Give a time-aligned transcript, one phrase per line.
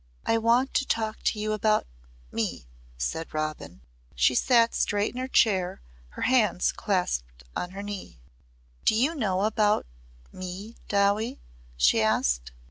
[0.25, 1.85] "I want to talk to you about
[2.31, 2.65] me,"
[2.97, 3.81] said Robin.
[4.15, 5.79] She sat straight in her chair,
[6.17, 8.19] her hands clasped on her knee.
[8.83, 9.85] "Do you know about
[10.31, 11.39] me, Dowie?"
[11.77, 12.51] she asked.